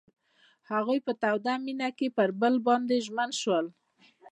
[0.71, 3.65] هغوی په تاوده مینه کې پر بل باندې ژمن شول.